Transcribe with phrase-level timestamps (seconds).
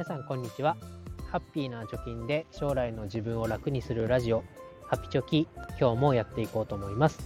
[0.00, 0.78] 皆さんこんにちは。
[1.30, 4.42] ハッピーな貯金で将来の自分を楽にするラジオ
[4.86, 5.46] ハピチョキ
[5.78, 7.18] 今日もやっていこうと思います、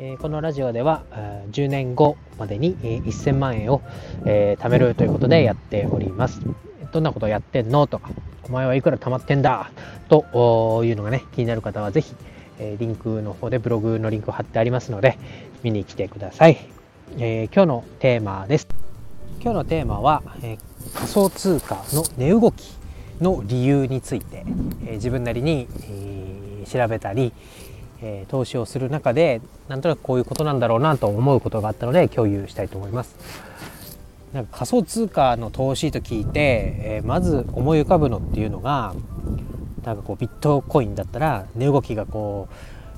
[0.00, 1.04] えー、このラジオでは
[1.52, 3.80] 10年後までに1000万円を、
[4.24, 6.40] えー、貯めるということでやっております。
[6.90, 7.86] どんなことやってんの？
[7.86, 8.10] とか
[8.42, 9.70] お前はいくら貯まってんだ？
[10.08, 12.12] というのがね気になる方はぜひ
[12.58, 15.16] リンクの方でブログのリンクを貼ってありますので
[15.62, 16.58] 見に来てください、
[17.18, 18.75] えー、今日のテーマです。
[19.46, 20.58] 今日のテーマは、え、
[20.92, 22.74] 仮想通貨の値動き
[23.20, 24.44] の理由について、
[24.84, 27.32] え、自分なりに、え、調べたり、
[28.02, 33.14] え、投資をする中でなんとなくこういうことなんだろうなと思うことがあったので共有したいと思います。
[34.32, 38.96] なんか仮想通貨の投資と聞いて、え、まず思い浮かぶのっていうのが
[39.84, 42.48] なんかこうビットコインだったら値動きがこ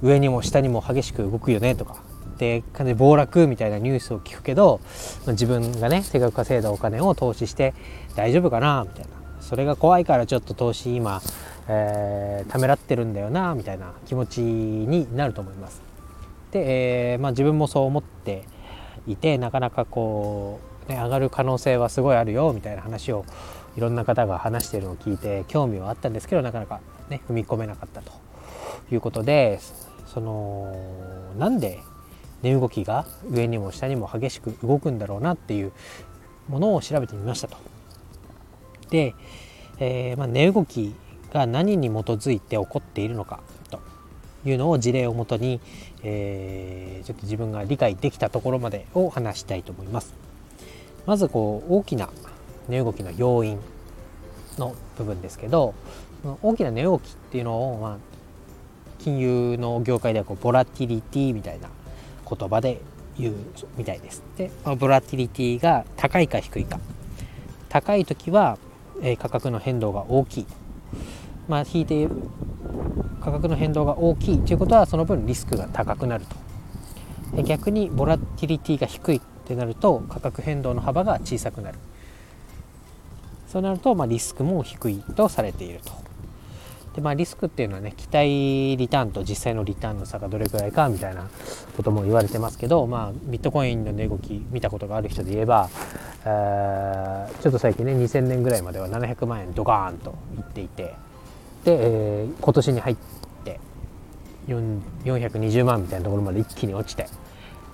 [0.03, 1.99] う上にも下にも激しく動くよねとか
[2.39, 4.81] でかなり暴落みたいなニュースを聞くけど、
[5.27, 7.75] まあ、自分がねせっかく稼いだお金を投資して
[8.15, 11.21] 大丈夫かなみたいなそれが怖いからちょっと投資今、
[11.69, 15.83] えー、ためらってるんだよなみたいな気持ちになると思います。
[16.51, 18.45] で、えーまあ、自分もそう思って
[19.07, 23.25] いてなかなかこう、ね、上がる可能性はすごいあるよみたいな話を
[23.77, 28.13] いろんな方が話してるのを聞いて興味はあったんですけどなかなかね踏み込めなかったと
[28.91, 29.61] いうことで
[30.07, 30.75] その
[31.39, 31.81] なんで
[32.43, 35.73] 値動きが上にも下にも激しく動くんだろうなっていう
[36.49, 37.57] ものを調べてみましたと。
[38.91, 39.15] で、
[39.79, 40.95] えー、まあ、値動き
[41.33, 43.81] が何に基づいて起こっているのかと
[44.45, 45.61] いうのを事例をもとに、
[46.03, 50.15] えー、ちょっと自分が理解できたところまでを話したいと思います。
[51.07, 52.11] まずこう大きな
[52.69, 53.59] 値動きの要因
[54.59, 55.75] の部分ですけど
[56.43, 57.97] 大きな値動きっていうのを、まあ、
[58.99, 61.69] 金融の業界ではこうボラティリティみたいな
[62.29, 62.81] 言葉で
[63.19, 63.35] 言う
[63.77, 64.23] みたいです。
[64.37, 66.79] で、ボラティリティが高いか低いか
[67.69, 68.59] 高い時は、
[69.03, 70.47] えー、価格の変動が大きい
[71.49, 72.09] まあ引いて
[73.21, 76.25] 価格の変動が大きいということはその分リスクが高くなる
[77.35, 81.79] と逆にボラティリティが低いってなると価格変動の幅が小さくなる
[83.49, 86.08] そうなると、まあ、リスクも低いとされていると。
[86.99, 91.29] でまあ、リスクっていうのはね期待リターンと実際のリターンの差がどれくらいかみたいな
[91.77, 95.71] ことも言われてますけど、まあ、ビットコインの値動き見たことがある人で言えば、
[96.25, 100.97] えー、ちょっと最近ね2000年ぐらいまでは700万円ドカーンといっていてで、
[101.67, 102.97] えー、今年に入っ
[103.45, 103.61] て
[104.49, 107.07] 420万みたいなところまで一気に落ちて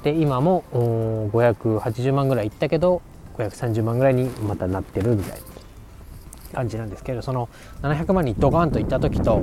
[0.02, 0.64] で今も
[1.32, 3.00] 580万ぐらいいったけど
[3.38, 5.53] 530万ぐらいにまたなってるみたいな。
[6.54, 7.48] 感じなんですけどその
[7.82, 9.42] 700万にドカンといった時と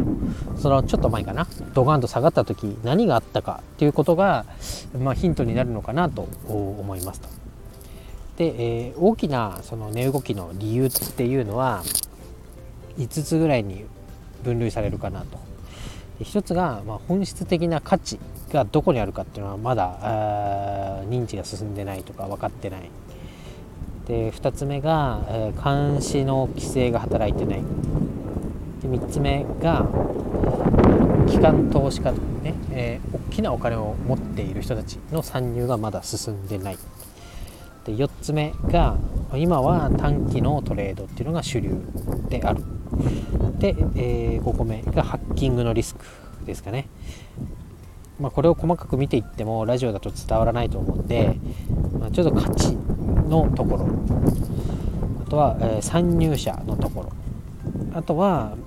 [0.58, 4.46] そのちょっと前かなドカンと下がった時何があったかっていうことが、
[4.98, 7.30] まあ、ヒントになるのかなと思いますと。
[8.38, 11.84] で、えー、大きなその値動きの理由っていうのは
[12.98, 13.86] 5つぐらいに
[14.44, 15.40] 分類されるかなと。
[16.24, 18.20] 一つが、まあ、本質的な価値
[18.52, 22.90] がどこにあるかっていうのはまだ認知が進んでないとか分かってない
[24.08, 27.64] で2つ目が、えー、監視の規制が働いてない。
[28.82, 29.86] で3つ目が
[31.28, 36.78] 機関投資家とかね、えー、大きなお金を持っている人たちの参入がまだ進んでない。
[37.86, 38.98] で4つ目が
[39.34, 41.82] 今は短期のトレードっていうのが主流
[42.30, 42.64] である。
[43.60, 46.06] で、えー、5個目がハッキングのリスク
[46.46, 46.88] ですかね。
[48.20, 51.38] まあ、これを細かく見ていってもラジオだと伝わらないと思うんで、
[52.02, 52.76] まあ、ちょっと価値
[53.30, 53.88] のところ。
[55.26, 57.12] あとは、えー、参入者のところ。
[57.94, 58.58] あとは、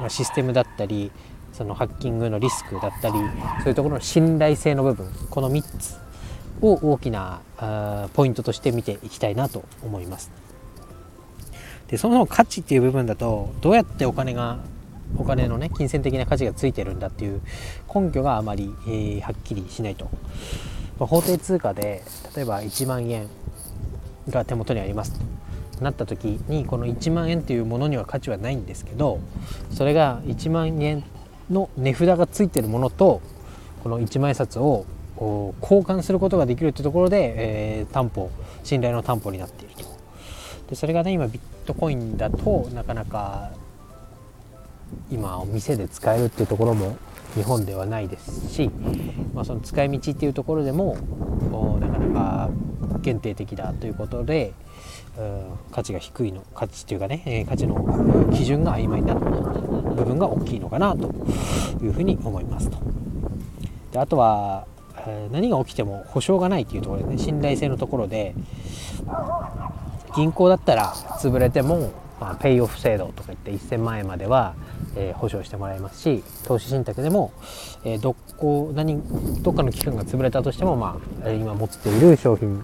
[0.00, 1.12] まあ、システムだったり
[1.52, 3.14] そのハッキングのリスクだったり
[3.60, 5.06] そういうところの信頼性の部分。
[5.30, 5.98] この3つ
[6.62, 7.40] を大きな
[8.14, 10.30] ポイントとして見ていきたいなと思います。
[11.88, 14.58] でその価値っていう部分だとどうやってお金が
[15.18, 17.40] お金のね金銭的な価値がついてるんだっていう
[17.94, 20.10] 根拠があまり、えー、はっきりしないと、
[20.98, 22.02] 法定通貨で
[22.34, 23.28] 例えば1万円
[24.30, 29.20] が手元にありますとなった時にこの1万円っていうものには価値はないんですけど
[29.70, 31.04] それが1万円
[31.50, 33.20] の値札がついてるものと
[33.82, 34.86] この1万円札を
[35.16, 37.34] 交換することができるというところで、
[37.80, 38.30] えー、担保
[38.64, 39.84] 信頼の担保になっていると。
[40.68, 43.52] でそれがね今ビットコインだとなかなか
[45.10, 46.96] 今お店で使えるっていうところも
[47.36, 48.70] 日本ではないですし、
[49.34, 50.96] まあ、その使い道っていうところでも
[51.78, 52.50] なかなか
[53.02, 54.54] 限定的だということで、
[55.18, 61.14] うん、価値が低いの価値というかね、え価値の基準が曖昧になった部分が大きいのかなと
[61.82, 62.78] いうふうに思いますと。
[63.92, 64.66] であとは、
[65.30, 68.34] 何が起きても保証がないというところでね信頼性のところで
[70.16, 74.54] 銀行だったら潰れてもまあ、ペイオフ制度とか言って1000万円までは、
[74.96, 77.32] えー、保証してもらえますし投資信託でも、
[77.84, 79.02] えー、どこ何
[79.42, 82.62] どっかの機関が潰れたとしても、まあ、今持っている商品っ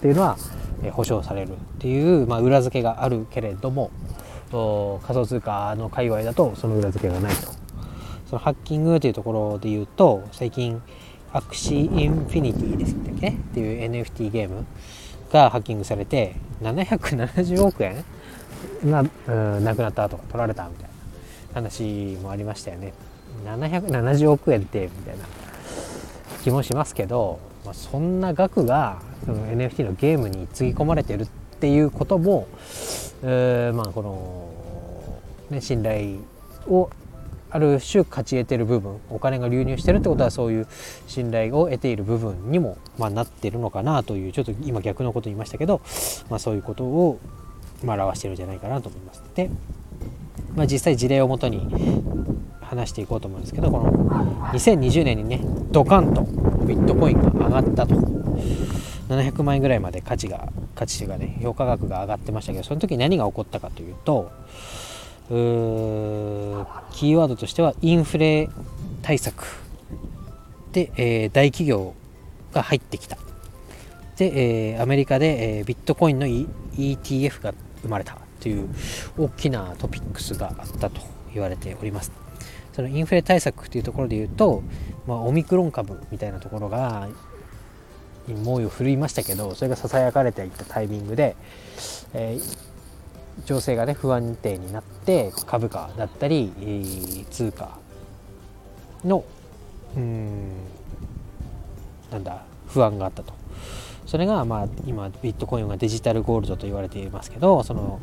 [0.00, 0.36] ていうのは、
[0.82, 3.90] えー、保証されるっていう、まあ、裏付けがあるけれども
[4.50, 7.60] 仮想通貨の界隈だとその裏付けがないと。
[8.30, 10.80] そのハッキングというところで言うと最近
[11.32, 14.64] Axie Infinity ですっけっていう NFT ゲーム
[15.32, 18.04] がハッキングされて770億円
[18.84, 19.02] が
[19.60, 20.99] なくなったとか取られたみたいな。
[21.54, 22.92] 話もありましたよね
[23.44, 25.24] 770億円ってみたいな
[26.42, 31.26] 気もしますけど、まあ、そんな額がその NFT のゲームにつぎ込まれてるっ
[31.60, 32.48] ていうことも、
[33.22, 36.18] えー、まあこの、ね、信頼
[36.66, 36.90] を
[37.50, 40.68] ある種勝ち得てる部分お金が流入してるってことはそういう
[41.06, 45.80] 信頼を得ている部分にも、まあ、なってるのかなというちょっと今逆のこと言いましたけど、
[46.30, 47.18] まあ、そういうことを、
[47.84, 49.22] まあ、表してるんじゃないかなと思います。
[49.34, 49.50] で、
[50.54, 51.66] まあ、実際事例をもとに
[52.60, 53.90] 話していこうと思うんですけどこの
[54.52, 56.22] 2020年にねドカンと
[56.66, 57.94] ビットコインが上がったと。
[59.10, 64.30] 700万円ぐらいまで価値が価値がね評価額が上がってましたけどその時何が起こったかというと
[65.28, 68.48] キーワードとしてはインフレ
[69.02, 69.44] 対策
[70.72, 71.94] で、えー、大企業
[72.52, 73.16] が入ってきた。
[74.16, 76.46] で、えー、アメリカで、えー、ビットコインの、e、
[76.76, 78.18] ETF が生まれた。
[78.40, 78.68] という
[79.18, 81.00] 大きなトピックスがあったと
[81.32, 82.12] 言われております。
[82.72, 84.62] そのインフレ対策というところで言うと、
[85.06, 87.08] まあ、オミクロン株みたいなところが
[88.28, 91.36] 猛威を振るいましたけどそれがささやかれていったタイミングで、
[92.14, 92.70] えー
[93.44, 97.78] 情勢がね不安定になって株価だったり、えー、通貨
[99.04, 99.24] の
[99.96, 100.50] うん
[102.10, 103.32] なんだ不安があったと。
[104.10, 108.00] それがまあ今ビットコインがデジタルゴールドと言われていますけどその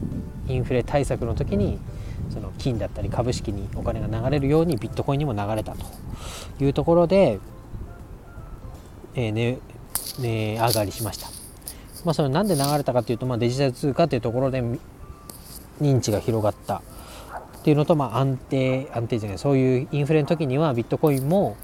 [0.47, 1.79] インフレ対策の時に
[2.29, 7.41] その金だったり株式にお金が流れるようにビットコインにも流れたというところで、
[9.15, 9.57] えー、ね
[10.17, 11.27] 値上がりしました。
[12.05, 14.63] まあ、それなんで流れたかというと、まあ、デジタル通貨というところで
[15.81, 16.81] 認知が広がったっ
[17.63, 21.57] ていうのと、まあ、安定安定じゃないそういうインフレの時にはビットコインも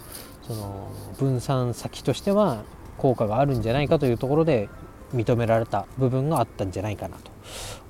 [0.45, 2.65] その分散先としては
[2.97, 4.69] 効果があるんじゃないかというところで
[5.13, 7.31] 認められた部分があったんじゃないかなと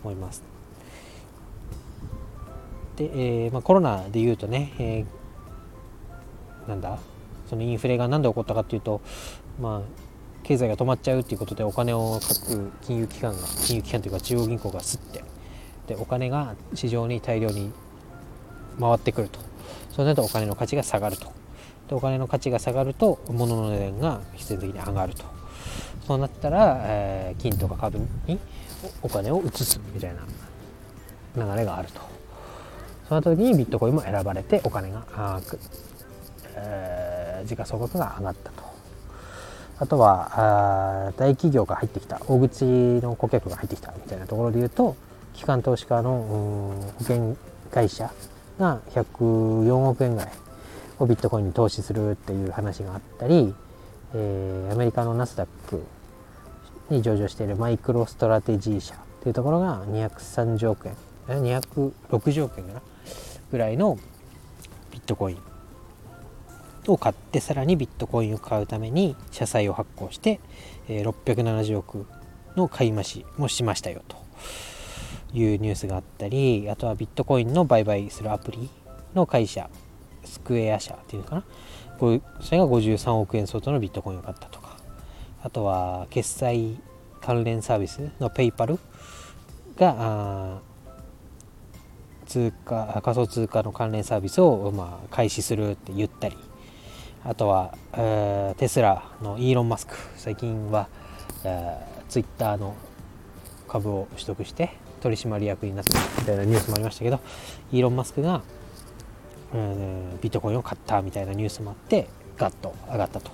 [0.03, 0.43] 思います。
[2.95, 3.05] で、
[3.45, 6.99] えーまあ、コロナでいうとね、えー、なんだ？
[7.49, 9.01] そのインフレが何で起こったかっていうと、
[9.59, 9.81] まあ、
[10.43, 15.23] 経済が止まっちゃうっていうことでお金を各金融機関が金融機関というか中央銀行が吸って
[15.87, 17.71] でお金が市場に大量に
[18.79, 19.39] 回ってくると。
[19.91, 21.31] そうなるとお金の価値が下がると。
[21.93, 25.23] お金の価値が下がると物の値段が必然的に上がると。
[26.07, 28.39] そうなったら、えー、金とか株に
[29.01, 30.13] お金を移すみたい
[31.35, 32.01] な流れがあると。
[33.07, 35.41] その時にビットコインも選ばれてお金があ、
[36.55, 38.63] えー、時価総額が上がったと。
[39.79, 44.95] あとはあ大企業が入ってきた大口の顧客が入ってきたみたいなところで言うと
[45.33, 47.35] 機関投資家の保険
[47.71, 48.11] 会社
[48.59, 50.31] が104億円ぐらい
[50.99, 53.53] をビットコインに投資するっていう話があったり、
[54.13, 55.83] えー、アメリカのナスダック
[56.89, 60.95] に上場しているマイクロストラテジー社っていうところが230億円
[61.27, 62.81] 260億円かな？
[63.51, 63.97] ぐらいの
[64.91, 65.37] ビットコイン
[66.87, 70.39] を買ってさらにビットコインを買うために社債を発行して、
[70.89, 72.05] えー、670億
[72.55, 74.17] の買い増しもしましたよと
[75.33, 78.69] いうニュースがあったりあとはビットコインの売買するアプリ
[79.13, 79.69] の会社
[80.23, 81.43] スクエア社っていうのかな？
[81.99, 84.77] それが53億円相当のビットコインを買ったとか。
[85.43, 86.77] あとは決済
[87.21, 88.79] 関連サービスのペイパル
[89.77, 90.61] が
[92.25, 96.37] 通貨仮想通貨の関連サービスをまあ開始するって言ったり。
[97.25, 99.95] あとは、えー、テスラのイーロン・マスク。
[100.17, 100.89] 最近は、
[101.45, 102.75] えー、ツイッターの
[103.69, 107.21] 株を取得して取締役になったみたいなニュースもありましたけど
[107.71, 108.41] イーロン・マスクが、
[109.53, 112.07] えビットコインを買ったみたいなニュースもあって
[112.37, 113.31] ガッと上がったと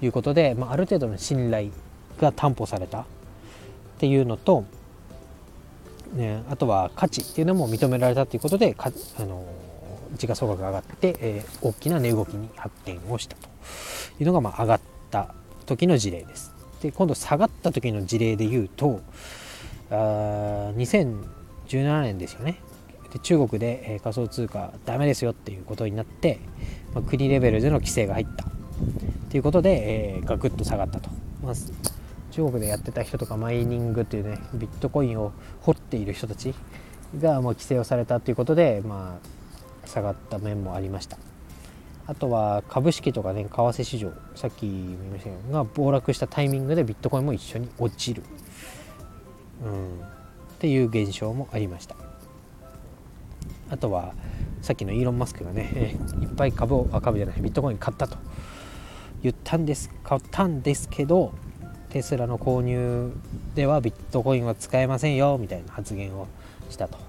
[0.00, 1.70] いうことで、まあ、ある程度の信頼
[2.20, 3.04] が担保されたっ
[3.98, 4.64] ていうのと、
[6.14, 9.44] ね、あとは価値っていうのも認められたということでかあの
[10.14, 13.48] 時価総額が上がって、えー、大きな値動きに発展をしたと
[14.20, 14.80] いうのが、まあ、上がっ
[15.10, 15.34] た
[15.66, 16.52] 時の事例です。
[16.82, 19.00] で今度下がった時の事例で言うと
[19.90, 19.94] あ
[20.76, 22.58] 2017年ですよね
[23.12, 26.38] で中国で、え、仮想通貨ダメですよっていうことになって、
[26.94, 28.46] まあ、国レベルでの規制が入った。
[29.30, 31.10] ということで、えー、ガクッと下がったと、
[31.42, 31.54] まあ、
[32.30, 36.54] 中国でやってた人とかマイニングっていうねビットコインを掘っている人たち
[37.18, 39.18] がもう規制をされたということで、ま
[39.84, 41.18] あ、下がった面もありました。
[42.06, 48.22] あとは株式とかね為替市場さっきも言いましたけどが暴落したタイミングでビットコインも一緒に落ちる、
[49.64, 50.02] うん、っ
[50.58, 52.11] ていう現象もありました。
[53.72, 54.12] あとは
[54.60, 58.18] さっきのイーロン・マスクがね、いっぱい株を株じゃないビットコイン買ったと
[59.22, 61.32] 言ったんです買ったんですけど
[61.88, 63.12] テスラの購入
[63.54, 66.28] ではビットコインは使えませんよみたいな発言を
[66.68, 66.98] したと。
[66.98, 67.00] っ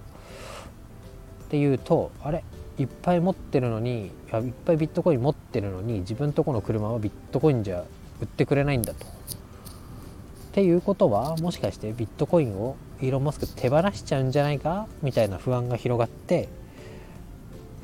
[1.49, 2.43] ていうとあれ
[2.79, 7.83] いっぱい持ってるのにいやいっぱいビットコイン持ってるのに自分とこの車はビットコインじゃ
[8.21, 9.05] 売ってくれないんだと。
[10.53, 16.47] っていうことはもしかしてビットコインをイーロン・マスク手放しちゃうんじゃないかみたいな不安が広がって、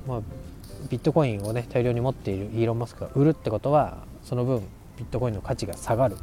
[0.07, 0.21] まあ、
[0.88, 4.59] ビットコインをね大量に持っているイーロン・マスクが売るってことはその分
[4.97, 6.17] ビットコインの価値が下がる。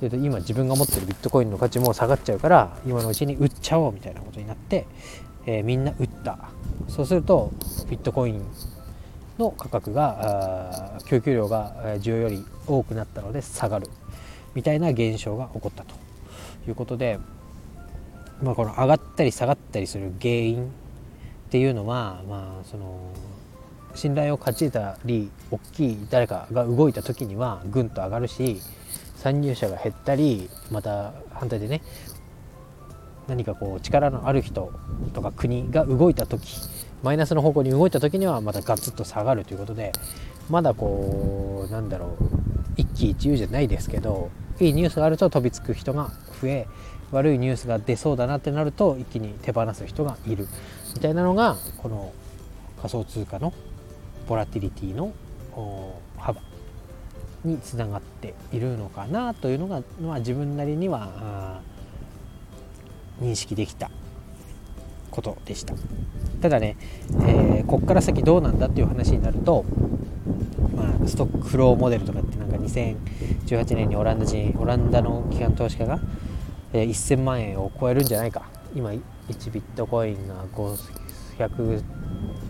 [0.00, 4.86] で今自分が持ってるビットコインの価値も下がっちゃうから今のうちに売っちゃおうみたいなことになって、
[5.44, 6.38] えー、みんな売った。
[6.88, 7.52] そうすると
[7.90, 8.42] ビットコイン
[9.38, 13.90] の価格が供給量が需要より多くなったので下がる。
[14.56, 15.94] みたいな現象が起こったと
[16.66, 17.20] いうことで、
[18.42, 20.68] まあ、この上がったり下がったりする原因っ
[21.50, 23.12] ていうのは、まあ、その
[23.94, 28.60] 信頼を勝ち得たり大きい誰かが動いた時にはぐんと上がるし
[29.16, 31.82] 参入者が減ったりまた反対でね
[33.28, 34.72] 何かこう力のある人
[35.12, 36.56] とか国が動いた時
[37.02, 39.92] マイナスの方向に動いた時にはまたガツッと下がるということで
[40.48, 42.24] まだこうなんだろう
[42.76, 46.10] 一喜一憂じゃないですけどいいニュースがあると飛びつく人が
[46.40, 46.66] 増え
[47.12, 50.48] 悪いニュースが出そうだなってなると一気に手放す人がいる。
[50.94, 52.12] みたいなのがこの
[52.78, 53.52] 仮想通貨の
[54.28, 55.12] ボラティリティの
[56.16, 56.40] 幅
[57.44, 61.60] につながっているのかなというのが、まあ、自分なりには
[63.20, 63.90] 認識できた
[65.10, 65.74] ことでした。
[66.40, 66.76] ただね、
[67.22, 69.64] えー、こっから先どうなんだっていう話になると、
[70.74, 75.98] まあ、ストックフローモデルとかってなんか2018年にオランダ人オランダの機関投資家が、
[76.72, 78.42] えー、1000万円を超えるんじゃないか。
[78.74, 79.00] 今1
[79.50, 81.82] ビットコインが500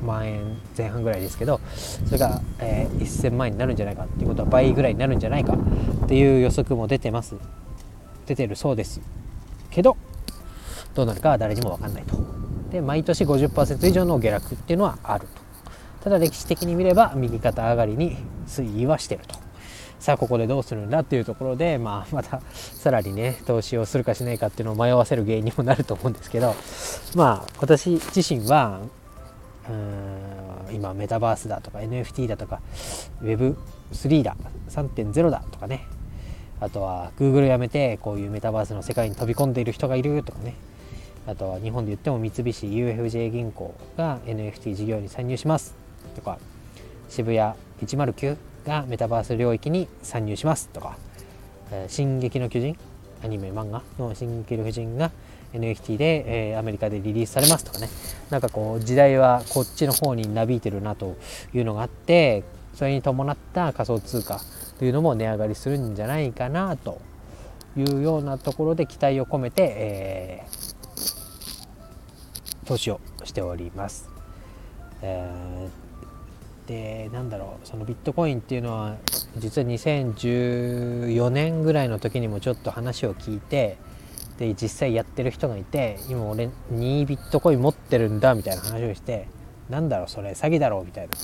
[0.05, 1.61] 万円前半ぐらいですけど
[2.05, 4.05] それが、えー、1000万円になるんじゃないか。
[4.05, 5.55] っていうことは倍ぐらいになるんじゃないか。
[5.55, 7.37] っていう予測も出てます。
[8.27, 9.01] 出てるそうです。
[9.71, 9.97] けど
[10.95, 12.17] どうなるかは誰にも分かんないと。
[12.71, 15.47] で毎年50%以上の下落っていうのはあると。
[16.05, 19.46] ただ歴史的に見れば右肩上がりに推移はしてると。
[19.99, 26.55] さあここでどうするんだっていうところで、まあ、またさらにね投資をするかしないかっていうのを迷わせる原因にもなると思うんですけど
[27.15, 28.81] まあ私自身は
[29.69, 32.61] うん今メタバースだとか NFT だとか
[33.23, 34.37] Web3 だ
[34.69, 35.87] 3.0だとかね。
[36.59, 40.55] あとは Google 辞めてこういうメタバースの世界に飛び込んでいる人がいるとかね。
[41.27, 45.75] あとは日本で言っても三菱 UFJ 銀行が NFT 事業に参入します
[46.15, 46.39] とか
[47.09, 50.99] 渋谷109がメタバース領域に参入しますとか
[51.71, 52.77] え「進撃の巨人」
[53.25, 55.11] アニメ漫画の「進撃の巨人」が
[55.55, 57.89] NFT で、えー、アメリカでリリースされますとかね
[58.31, 61.17] なんかこう時代はこっちの方になびいてるなと
[61.55, 62.43] いうのがあって
[62.75, 64.41] それに伴った仮想通貨
[64.79, 67.01] というのも値上がりするんじゃないかなと
[67.77, 74.09] いうようなところで期待を込めて、えー、投資をしております。
[75.03, 76.06] えー、
[76.67, 78.97] でなんだろうそのビットコインっていうのは
[79.37, 83.79] 実は2014年ぐらいの時にもちょっと話を聞いて
[84.39, 89.29] で実際やってる人がいて今俺2ビットコイン持ってるんだみたいな話をして
[89.71, 91.15] なんだろうそれ詐欺だろうみたいな。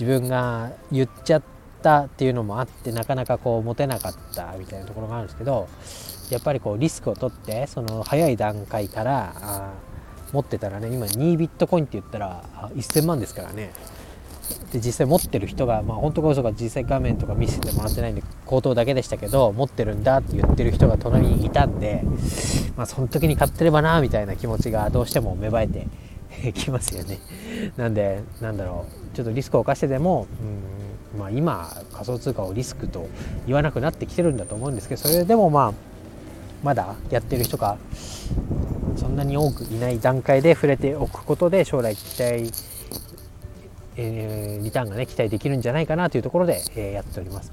[0.00, 1.42] 自分が言っちゃっ
[1.82, 5.68] たっていうのもあってなかなかこう持てなかったみたいなところがあるんですけど
[6.30, 9.72] やっぱりこうリスクを取ってその早い段階からあ
[10.32, 12.44] 持ってたらね今2ビットコインって言ったら
[12.74, 13.72] 1000万ですからね。
[14.72, 22.02] で実際持ってる人が、まあ、本当か嘘か実際画面とか見せてもらってないんで口頭だけでしたけど持ってるんだって言ってる人が隣にいたんで、
[22.76, 25.86] まあ、その時に買ってればなみたいな気持ちがどうしても芽生えて
[26.52, 27.18] きますよね。
[27.76, 29.16] なんでなんだろう。
[29.16, 30.28] ちょっとリスクを冒してでも
[31.14, 33.08] うん、まあ、今仮想通貨をリスクと
[33.46, 35.72] 言わなくなってきてるんだと思うんですけどそれでもまあ
[36.62, 37.76] まだやってる人が
[38.96, 42.69] そんなに多くいない段階で触れておくことで将来期待
[44.02, 47.52] えー、リターンがね期待できるんじゃないかなというところで、えー、やっております。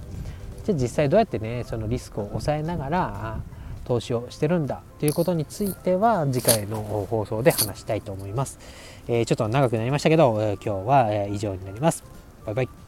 [0.64, 3.40] じゃあ実際どうやってねそのリスクを抑えながら
[3.86, 8.60] 投資をしてるんだということについては次回の放送で話したいと思います、
[9.08, 12.04] えー、ちょっと長くなりましたけど、え今日は以上になります。
[12.46, 12.87] バイバイ。